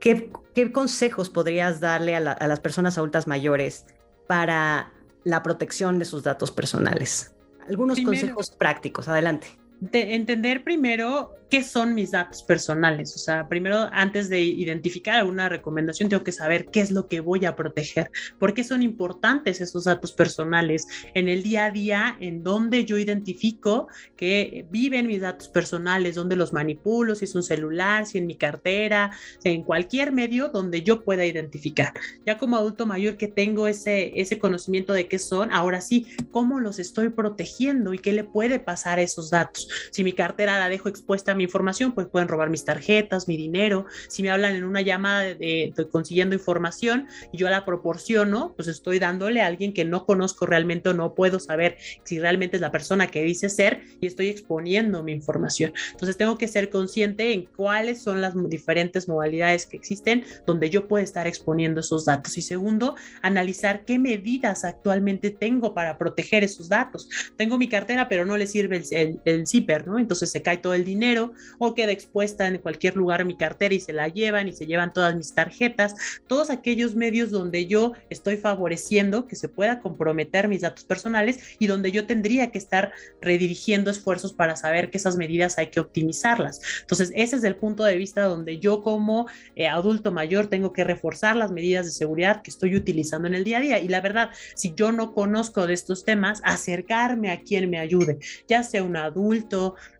[0.00, 0.30] ¿qué,
[0.72, 3.84] consejos podrías darle a, las personas adultas mayores
[4.26, 4.90] para
[5.22, 7.34] la protección de sus datos personales?
[7.68, 9.48] Algunos consejos prácticos, adelante.
[9.92, 13.14] Entender primero qué son mis datos personales.
[13.14, 17.20] O sea, primero, antes de identificar alguna recomendación, tengo que saber qué es lo que
[17.20, 18.10] voy a proteger,
[18.40, 22.98] por qué son importantes esos datos personales en el día a día, en donde yo
[22.98, 28.26] identifico que viven mis datos personales, donde los manipulo, si es un celular, si en
[28.26, 29.12] mi cartera,
[29.44, 31.92] en cualquier medio donde yo pueda identificar.
[32.26, 36.58] Ya como adulto mayor que tengo ese, ese conocimiento de qué son, ahora sí, cómo
[36.58, 39.63] los estoy protegiendo y qué le puede pasar a esos datos.
[39.90, 43.36] Si mi cartera la dejo expuesta a mi información, pues pueden robar mis tarjetas, mi
[43.36, 43.86] dinero.
[44.08, 48.98] Si me hablan en una llamada de, consiguiendo información y yo la proporciono, pues estoy
[48.98, 52.70] dándole a alguien que no conozco realmente o no puedo saber si realmente es la
[52.70, 55.72] persona que dice ser y estoy exponiendo mi información.
[55.92, 60.88] Entonces tengo que ser consciente en cuáles son las diferentes modalidades que existen donde yo
[60.88, 62.36] puedo estar exponiendo esos datos.
[62.38, 67.08] Y segundo, analizar qué medidas actualmente tengo para proteger esos datos.
[67.36, 69.84] Tengo mi cartera, pero no le sirve el, el, zipper.
[69.98, 73.80] Entonces se cae todo el dinero o queda expuesta en cualquier lugar mi cartera y
[73.80, 75.94] se la llevan y se llevan todas mis tarjetas,
[76.26, 81.68] todos aquellos medios donde yo estoy favoreciendo que se pueda comprometer mis datos personales y
[81.68, 86.60] donde yo tendría que estar redirigiendo esfuerzos para saber que esas medidas hay que optimizarlas.
[86.80, 90.82] Entonces, ese es el punto de vista donde yo como eh, adulto mayor tengo que
[90.82, 93.78] reforzar las medidas de seguridad que estoy utilizando en el día a día.
[93.78, 98.18] Y la verdad, si yo no conozco de estos temas, acercarme a quien me ayude,
[98.48, 99.43] ya sea un adulto,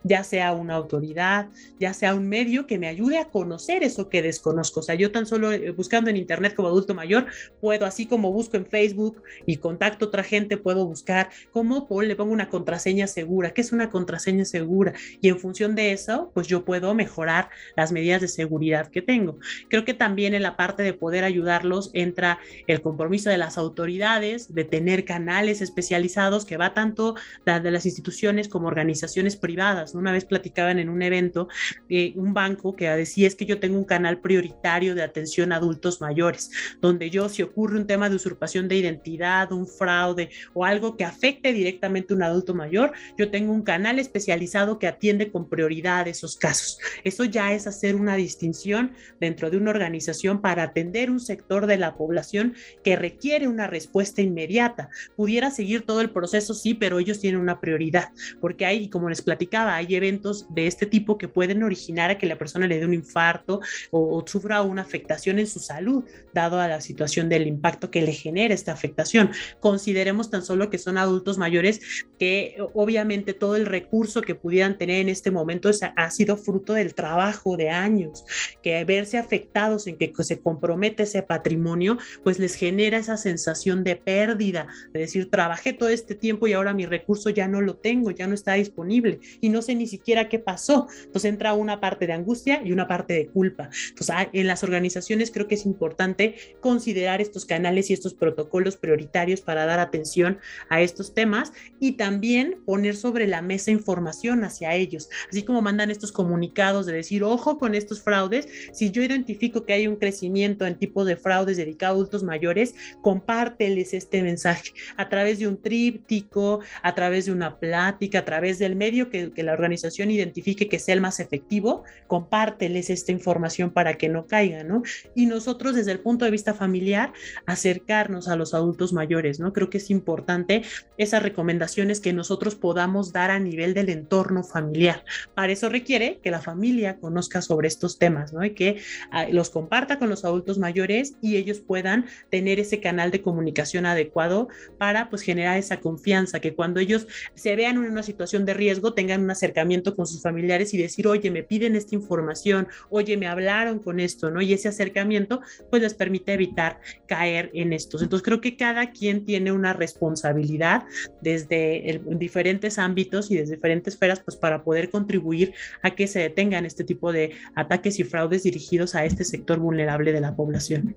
[0.03, 4.21] ya sea una autoridad, ya sea un medio que me ayude a conocer eso que
[4.21, 4.79] desconozco.
[4.79, 7.27] O sea, yo tan solo eh, buscando en internet como adulto mayor,
[7.61, 12.15] puedo, así como busco en Facebook y contacto a otra gente, puedo buscar cómo le
[12.15, 14.93] pongo una contraseña segura, qué es una contraseña segura.
[15.21, 19.37] Y en función de eso, pues yo puedo mejorar las medidas de seguridad que tengo.
[19.69, 24.53] Creo que también en la parte de poder ayudarlos entra el compromiso de las autoridades,
[24.53, 29.95] de tener canales especializados que va tanto de las instituciones como organizaciones privadas.
[29.95, 31.47] Una vez platicaban en un evento
[31.89, 35.57] de un banco que decía es que yo tengo un canal prioritario de atención a
[35.57, 40.65] adultos mayores, donde yo si ocurre un tema de usurpación de identidad, un fraude o
[40.65, 45.31] algo que afecte directamente a un adulto mayor, yo tengo un canal especializado que atiende
[45.31, 46.79] con prioridad esos casos.
[47.03, 51.77] Eso ya es hacer una distinción dentro de una organización para atender un sector de
[51.77, 54.89] la población que requiere una respuesta inmediata.
[55.15, 58.09] Pudiera seguir todo el proceso, sí, pero ellos tienen una prioridad,
[58.41, 62.27] porque hay, como les platicaba, hay eventos de este tipo que pueden originar a que
[62.27, 63.59] la persona le dé un infarto
[63.91, 68.01] o, o sufra una afectación en su salud, dado a la situación del impacto que
[68.01, 69.31] le genera esta afectación.
[69.59, 71.81] Consideremos tan solo que son adultos mayores
[72.17, 76.93] que obviamente todo el recurso que pudieran tener en este momento ha sido fruto del
[76.93, 78.23] trabajo de años,
[78.61, 83.95] que verse afectados en que se compromete ese patrimonio, pues les genera esa sensación de
[83.95, 88.11] pérdida, de decir, trabajé todo este tiempo y ahora mi recurso ya no lo tengo,
[88.11, 90.87] ya no está disponible y no sé ni siquiera qué pasó.
[91.05, 93.69] Entonces entra una parte de angustia y una parte de culpa.
[93.89, 99.41] Entonces en las organizaciones creo que es importante considerar estos canales y estos protocolos prioritarios
[99.41, 105.09] para dar atención a estos temas y también poner sobre la mesa información hacia ellos,
[105.29, 109.73] así como mandan estos comunicados de decir, ojo con estos fraudes, si yo identifico que
[109.73, 115.09] hay un crecimiento en tipo de fraudes dedicado a adultos mayores, compárteles este mensaje a
[115.09, 119.43] través de un tríptico, a través de una plática, a través del medio que, que
[119.43, 124.67] la organización identifique que sea el más efectivo, compárteles esta información para que no caigan,
[124.67, 124.83] ¿no?
[125.15, 127.13] Y nosotros desde el punto de vista familiar,
[127.45, 129.53] acercarnos a los adultos mayores, ¿no?
[129.53, 130.63] Creo que es importante
[130.97, 135.03] esas recomendaciones que nosotros podamos dar a nivel del entorno familiar.
[135.33, 138.43] Para eso requiere que la familia conozca sobre estos temas, ¿no?
[138.43, 143.11] Y que ah, los comparta con los adultos mayores y ellos puedan tener ese canal
[143.11, 148.03] de comunicación adecuado para pues generar esa confianza, que cuando ellos se vean en una
[148.03, 151.95] situación de riesgo tengan un acercamiento con sus familiares y decir, oye, me piden esta
[151.95, 154.41] información, oye, me hablaron con esto, ¿no?
[154.41, 158.01] Y ese acercamiento pues les permite evitar caer en estos.
[158.01, 160.85] Entonces creo que cada quien tiene una responsabilidad
[161.21, 165.53] desde diferentes ámbitos y desde diferentes esferas pues para poder contribuir
[165.83, 170.11] a que se detengan este tipo de ataques y fraudes dirigidos a este sector vulnerable
[170.11, 170.95] de la población.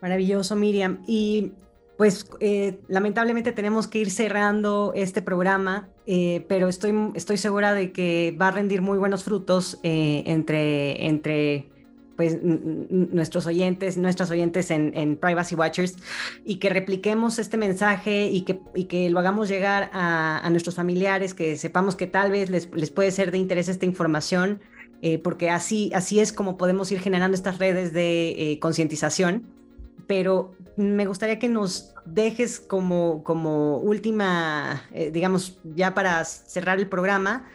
[0.00, 0.98] Maravilloso, Miriam.
[1.06, 1.52] Y
[2.02, 7.92] pues eh, lamentablemente tenemos que ir cerrando este programa, eh, pero estoy, estoy segura de
[7.92, 11.68] que va a rendir muy buenos frutos eh, entre, entre
[12.16, 15.94] pues, nuestros oyentes, nuestras oyentes en, Privacy Watchers
[16.44, 21.34] y que repliquemos este mensaje y que, y que lo hagamos llegar a, nuestros familiares,
[21.34, 24.60] que sepamos que tal vez les, puede ser de interés esta información,
[25.22, 29.51] porque así, así es como podemos ir generando estas redes de concientización.
[30.12, 36.86] Pero me gustaría que nos dejes como, como última, eh, digamos, ya para cerrar el
[36.86, 37.48] programa,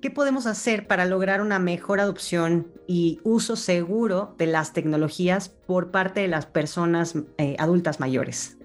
[0.00, 5.90] ¿Qué podemos hacer para lograr una mejor adopción y uso seguro de las tecnologías por
[5.90, 8.58] parte de las personas eh, adultas mayores?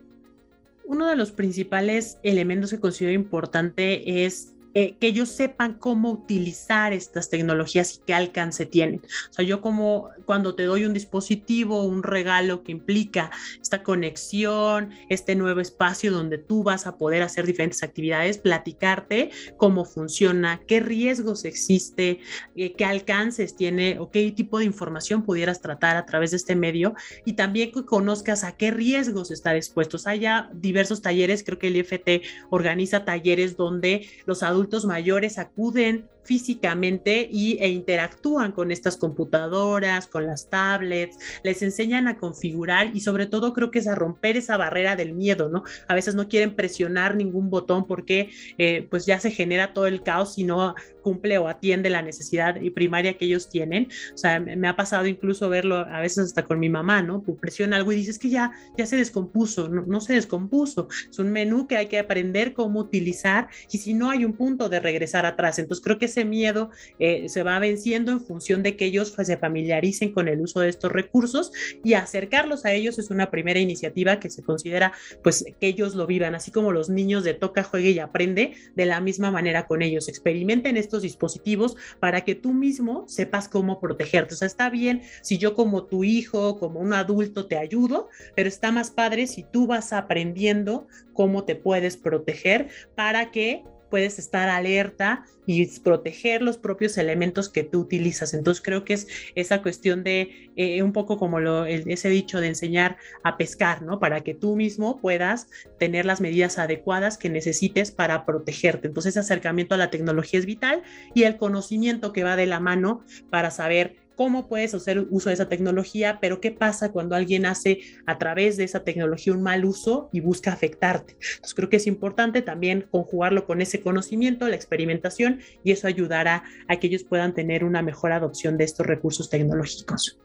[0.86, 6.94] Uno de los principales elementos que considero importante es eh, que ellos sepan cómo utilizar
[6.94, 9.02] estas tecnologías y qué alcance tienen.
[9.30, 13.30] O sea, yo como cuando te doy un dispositivo, un regalo que implica
[13.62, 19.86] esta conexión, este nuevo espacio donde tú vas a poder hacer diferentes actividades, platicarte cómo
[19.86, 22.22] funciona, qué riesgos existe,
[22.56, 26.56] eh, qué alcances tiene o qué tipo de información pudieras tratar a través de este
[26.56, 30.08] medio y también que conozcas a qué riesgos estar expuestos.
[30.08, 35.38] Hay ya diversos talleres, creo que el IFT organiza talleres donde los adultos adultos mayores
[35.39, 42.96] acuden físicamente y, e interactúan con estas computadoras, con las tablets, les enseñan a configurar
[42.96, 45.63] y sobre todo creo que es a romper esa barrera del miedo, ¿no?
[45.88, 50.04] A veces no quieren presionar ningún botón porque eh, pues ya se genera todo el
[50.04, 53.90] caos si no cumple o atiende la necesidad primaria que ellos tienen.
[54.13, 57.24] O sea, me ha pasado incluso verlo a veces hasta con mi mamá, ¿no?
[57.40, 60.88] Presiona algo y dices que ya, ya se descompuso, no, no se descompuso.
[61.10, 64.69] Es un menú que hay que aprender cómo utilizar y si no hay un punto
[64.69, 65.60] de regresar atrás.
[65.60, 69.28] Entonces creo que ese miedo eh, se va venciendo en función de que ellos pues,
[69.28, 71.52] se familiaricen con el uso de estos recursos
[71.84, 74.94] y acercarlos a ellos es una primera iniciativa que se considera
[75.24, 78.86] pues que ellos lo vivan, así como los niños de toca, juegue y aprende de
[78.86, 80.08] la misma manera con ellos.
[80.08, 84.36] Experimenten estos dispositivos para que tú mismo sepas cómo protegerte.
[84.36, 88.48] O sea, está bien si yo como tu hijo, como un adulto te ayudo, pero
[88.48, 94.50] está más padre si tú vas aprendiendo cómo te puedes proteger para que puedes estar
[94.50, 98.33] alerta y proteger los propios elementos que tú utilizas.
[98.33, 102.48] Entonces creo que es esa cuestión de eh, un poco como lo, ese dicho de
[102.48, 104.00] enseñar a pescar, ¿no?
[104.00, 108.87] Para que tú mismo puedas tener las medidas adecuadas que necesites para protegerte.
[108.87, 110.81] Entonces ese acercamiento a la tecnología es vital
[111.13, 115.36] y el conocimiento que va de la mano para saber cómo puedes hacer uso de
[115.36, 119.66] esa tecnología, pero qué pasa cuando alguien hace a través de esa tecnología un mal
[119.66, 121.14] uso y busca afectarte.
[121.14, 126.44] Entonces creo que es importante también conjugarlo con ese conocimiento, la experimentación, y eso ayudará
[126.68, 130.20] a que ellos puedan tener una mejor adopción de estos recursos tecnológicos.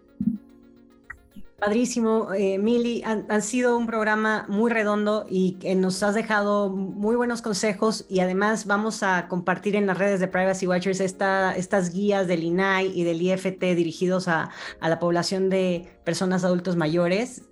[1.59, 7.17] Padrísimo, eh, Mili, han, sido un programa muy redondo y que nos has dejado muy
[7.17, 11.93] buenos consejos y además vamos a compartir en las redes de Privacy Watchers esta, estas
[11.93, 17.43] guías del INAI y del IFT dirigidos a, a la población de personas adultos mayores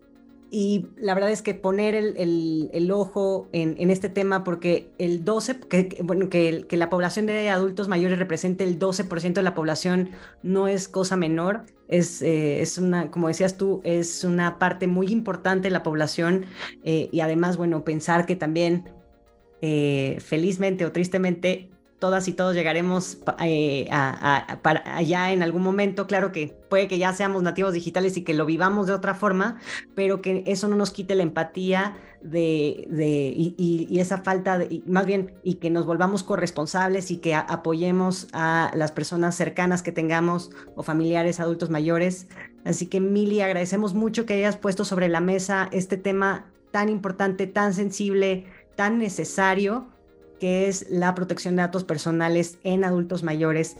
[0.51, 5.99] y la verdad es que poner el, ojo en, este tema, porque el 12, que,
[6.05, 10.11] bueno, que, que, la población de adultos mayores represente el 12% de la población
[10.43, 15.09] no es cosa menor, es, eh, es una, como decías tú, es una parte muy
[15.09, 16.47] importante de la población
[16.85, 18.91] eh, y además, bueno, pensar que también,
[19.63, 23.89] eh, felizmente o tristemente, todas y todos llegaremos eh,
[24.63, 26.07] para allá en algún momento.
[26.07, 29.59] Claro que puede que ya seamos nativos digitales y que lo vivamos de otra forma,
[29.95, 35.07] pero que eso no nos quite la empatía de, de y, esa falta, de, más
[35.07, 40.51] bien, y que nos volvamos corresponsables y que apoyemos a las personas cercanas que tengamos
[40.75, 42.29] o familiares adultos mayores.
[42.65, 47.47] Así que, Mili, agradecemos mucho que hayas puesto sobre la mesa este tema tan importante,
[47.47, 48.45] tan sensible,
[48.75, 49.87] tan necesario
[50.39, 53.77] que es la protección de datos personales en adultos mayores.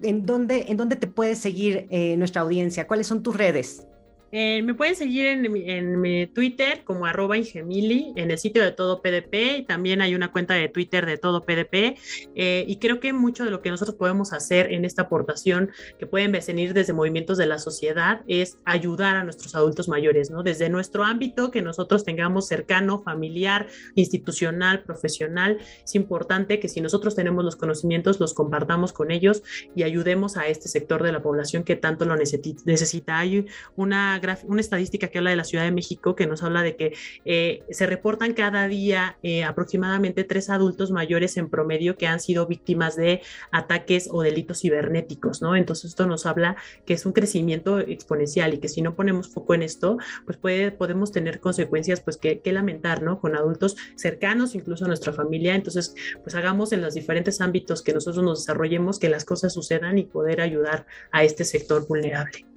[0.00, 2.86] ¿En dónde, en dónde te puede seguir eh, nuestra audiencia?
[2.86, 3.86] ¿Cuáles son tus redes?
[4.34, 9.02] Eh, me pueden seguir en, mi Twitter como arroba Ingemili, en el sitio de Todo
[9.02, 11.98] PDP, y también hay una cuenta de Twitter de Todo PDP,
[12.34, 16.06] eh, y creo que mucho de lo que nosotros podemos hacer en esta aportación, que
[16.06, 20.42] pueden venir desde movimientos de la sociedad, es ayudar a nuestros adultos mayores, ¿no?
[20.42, 27.14] Desde nuestro ámbito que nosotros tengamos cercano, familiar, institucional, profesional, es importante que si nosotros
[27.14, 29.42] tenemos los conocimientos, los compartamos con ellos
[29.76, 33.18] y ayudemos a este sector de la población que tanto lo necesita.
[33.18, 33.44] Hay
[33.76, 36.94] una una estadística que habla de la Ciudad de México que nos habla de que
[37.24, 42.46] eh, se reportan cada día eh, aproximadamente tres adultos mayores en promedio que han sido
[42.46, 45.56] víctimas de ataques o delitos cibernéticos, ¿no?
[45.56, 46.56] Entonces esto nos habla
[46.86, 50.70] que es un crecimiento exponencial y que si no ponemos foco en esto, pues puede,
[50.70, 53.20] podemos tener consecuencias pues que, que lamentar, ¿no?
[53.20, 55.54] Con adultos cercanos, incluso a nuestra familia.
[55.54, 59.98] Entonces, pues hagamos en los diferentes ámbitos que nosotros nos desarrollemos que las cosas sucedan
[59.98, 62.51] y poder ayudar a este sector vulnerable.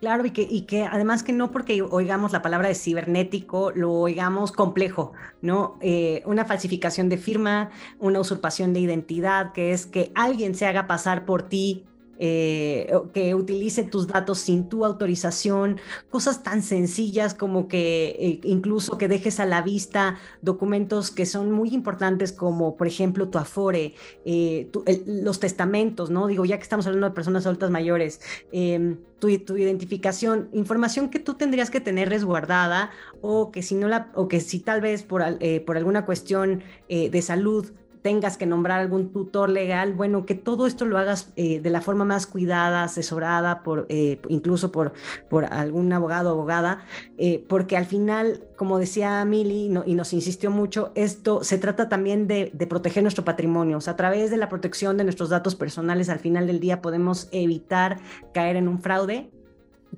[0.00, 3.90] Claro, y que, y que además que no porque oigamos la palabra de cibernético, lo
[3.92, 5.78] oigamos complejo, ¿no?
[5.80, 10.86] Eh, una falsificación de firma, una usurpación de identidad, que es que alguien se haga
[10.86, 11.86] pasar por ti
[12.18, 18.98] eh, que utilice tus datos sin tu autorización, cosas tan sencillas como que eh, incluso
[18.98, 23.94] que dejes a la vista documentos que son muy importantes como por ejemplo tu afore,
[24.24, 24.70] eh,
[25.06, 26.26] los testamentos, ¿no?
[26.26, 28.20] Digo, ya que estamos hablando de personas adultas mayores,
[28.52, 32.90] em, tu, identificación, información que tú tendrías que tener resguardada
[33.22, 35.22] o que si no la, o que si tal vez por,
[35.64, 37.72] por alguna cuestión de salud
[38.04, 41.80] tengas que nombrar algún tutor legal, bueno, que todo esto lo hagas eh, de la
[41.80, 44.92] forma más cuidada, asesorada, por, eh, incluso por,
[45.30, 46.84] por algún abogado o abogada,
[47.16, 52.28] eh, porque al final, como decía Mili y nos insistió mucho, esto se trata también
[52.28, 53.78] de, de, proteger nuestro patrimonio.
[53.78, 56.82] O sea, a través de la protección de nuestros datos personales, al final del día
[56.82, 58.00] podemos evitar
[58.34, 59.30] caer en un fraude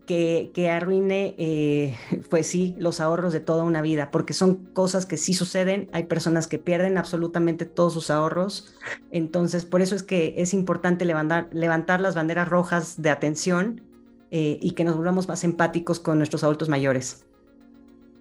[0.05, 1.97] que, arruine, eh,
[2.30, 5.88] pues sí, los ahorros de toda una vida, porque son cosas que sí suceden.
[5.92, 8.74] Hay personas que pierden absolutamente todos sus ahorros.
[9.11, 13.82] Entonces, por eso es que es importante levantar, levantar las banderas rojas de atención
[14.30, 17.24] eh, y que nos volvamos más empáticos con nuestros adultos mayores.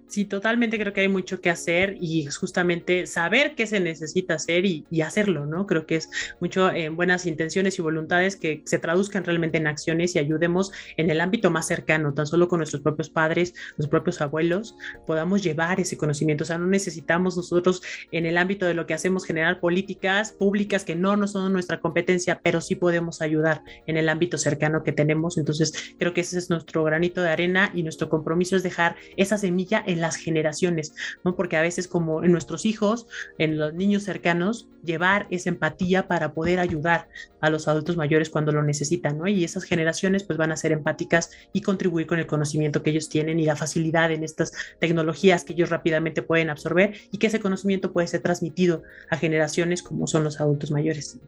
[0.08, 4.66] Sí, totalmente creo que hay mucho que hacer y justamente saber qué se necesita hacer
[4.66, 5.66] y, hacerlo, ¿no?
[5.66, 9.68] Creo que es mucho en eh, buenas intenciones y voluntades que se traduzcan realmente en
[9.68, 13.88] acciones y ayudemos en el ámbito más cercano, tan solo con nuestros propios padres, los
[13.88, 14.76] propios abuelos,
[15.06, 16.44] podamos llevar ese conocimiento.
[16.44, 17.82] O sea, no necesitamos nosotros
[18.12, 21.80] en el ámbito de lo que hacemos generar políticas públicas que no, no son nuestra
[21.80, 25.38] competencia, pero sí podemos ayudar en el ámbito cercano que tenemos.
[25.38, 29.38] Entonces, creo que ese es nuestro granito de arena y nuestro compromiso es dejar esa
[29.38, 30.94] semilla en las generaciones,
[31.24, 31.36] ¿no?
[31.36, 36.34] Porque a veces como en nuestros hijos, en los niños cercanos, llevar esa empatía para
[36.34, 37.08] poder ayudar
[37.42, 39.28] a los adultos mayores cuando lo necesitan, ¿no?
[39.28, 43.10] Y esas generaciones pues van a ser empáticas y contribuir con el conocimiento que ellos
[43.10, 47.40] tienen y la facilidad en estas tecnologías que ellos rápidamente pueden absorber y que ese
[47.40, 51.20] conocimiento puede ser transmitido a generaciones como son los adultos mayores.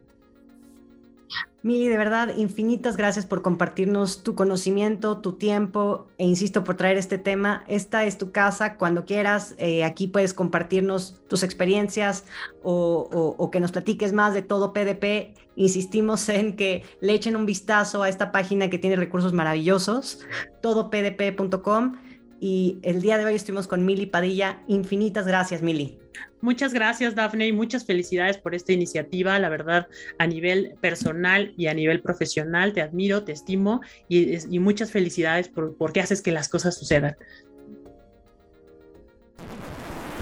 [1.62, 6.96] Mili, de verdad, infinitas gracias por compartirnos tu conocimiento, tu tiempo e insisto por traer
[6.96, 7.64] este tema.
[7.66, 12.24] Esta es tu casa, cuando quieras, eh, aquí puedes compartirnos tus experiencias
[12.62, 15.34] o, que nos platiques más de todo PDP.
[15.56, 20.20] Insistimos en que le echen un vistazo a esta página que tiene recursos maravillosos,
[20.62, 21.96] todopdp.com.
[22.40, 24.62] Y el día de hoy estuvimos con Mili Padilla.
[24.68, 25.98] Infinitas gracias, Mili.
[26.40, 29.38] Muchas gracias, Dafne, y muchas felicidades por esta iniciativa.
[29.38, 34.92] La verdad, a nivel personal y a nivel profesional, te admiro, te estimo y, muchas
[34.92, 37.16] felicidades por, porque haces que las cosas sucedan.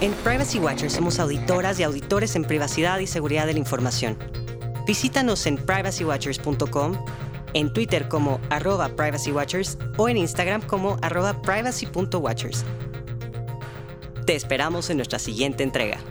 [0.01, 4.17] En Privacy Watchers somos auditoras y auditores en privacidad y seguridad de la información.
[4.85, 7.05] Visítanos en privacywatchers.com,
[7.53, 12.63] en Twitter como arroba privacywatchers o en Instagram como arroba privacy.watchers.
[14.27, 16.01] Te esperamos en nuestra siguiente entrega.